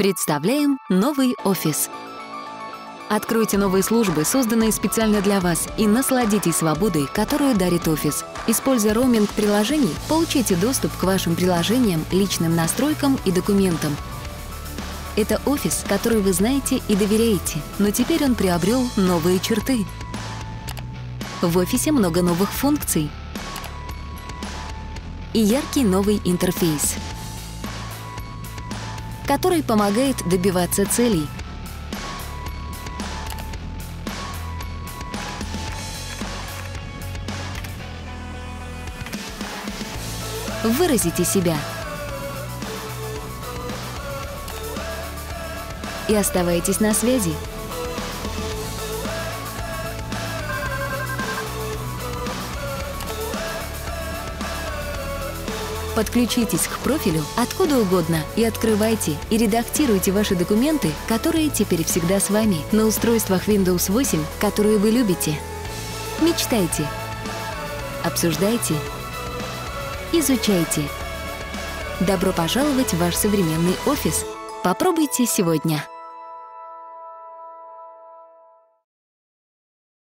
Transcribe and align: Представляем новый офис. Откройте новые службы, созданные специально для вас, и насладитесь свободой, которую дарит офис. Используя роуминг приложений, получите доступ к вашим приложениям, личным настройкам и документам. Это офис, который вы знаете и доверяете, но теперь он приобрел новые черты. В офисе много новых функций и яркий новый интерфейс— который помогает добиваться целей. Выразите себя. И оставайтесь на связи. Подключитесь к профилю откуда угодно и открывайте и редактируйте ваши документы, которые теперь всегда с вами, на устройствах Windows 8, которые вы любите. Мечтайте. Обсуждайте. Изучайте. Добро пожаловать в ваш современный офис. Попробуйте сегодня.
Представляем 0.00 0.78
новый 0.88 1.36
офис. 1.44 1.90
Откройте 3.10 3.58
новые 3.58 3.82
службы, 3.82 4.24
созданные 4.24 4.72
специально 4.72 5.20
для 5.20 5.40
вас, 5.40 5.68
и 5.76 5.86
насладитесь 5.86 6.56
свободой, 6.56 7.06
которую 7.06 7.54
дарит 7.54 7.86
офис. 7.86 8.24
Используя 8.46 8.94
роуминг 8.94 9.28
приложений, 9.28 9.94
получите 10.08 10.56
доступ 10.56 10.90
к 10.96 11.02
вашим 11.02 11.36
приложениям, 11.36 12.02
личным 12.12 12.56
настройкам 12.56 13.18
и 13.26 13.30
документам. 13.30 13.94
Это 15.16 15.38
офис, 15.44 15.84
который 15.86 16.22
вы 16.22 16.32
знаете 16.32 16.80
и 16.88 16.96
доверяете, 16.96 17.58
но 17.78 17.90
теперь 17.90 18.24
он 18.24 18.36
приобрел 18.36 18.82
новые 18.96 19.38
черты. 19.38 19.84
В 21.42 21.58
офисе 21.58 21.92
много 21.92 22.22
новых 22.22 22.50
функций 22.50 23.10
и 25.34 25.40
яркий 25.40 25.84
новый 25.84 26.22
интерфейс— 26.24 26.94
который 29.30 29.62
помогает 29.62 30.16
добиваться 30.28 30.84
целей. 30.84 31.28
Выразите 40.64 41.24
себя. 41.24 41.56
И 46.08 46.14
оставайтесь 46.16 46.80
на 46.80 46.92
связи. 46.92 47.32
Подключитесь 55.94 56.68
к 56.68 56.78
профилю 56.78 57.22
откуда 57.36 57.78
угодно 57.78 58.18
и 58.36 58.44
открывайте 58.44 59.16
и 59.28 59.36
редактируйте 59.36 60.12
ваши 60.12 60.36
документы, 60.36 60.92
которые 61.08 61.50
теперь 61.50 61.84
всегда 61.84 62.20
с 62.20 62.30
вами, 62.30 62.58
на 62.72 62.86
устройствах 62.86 63.48
Windows 63.48 63.90
8, 63.90 64.24
которые 64.40 64.78
вы 64.78 64.90
любите. 64.90 65.38
Мечтайте. 66.20 66.88
Обсуждайте. 68.04 68.74
Изучайте. 70.12 70.82
Добро 72.00 72.32
пожаловать 72.32 72.94
в 72.94 72.98
ваш 72.98 73.14
современный 73.14 73.74
офис. 73.86 74.24
Попробуйте 74.62 75.26
сегодня. 75.26 75.84